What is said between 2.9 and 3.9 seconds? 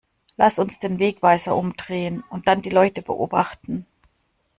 beobachten!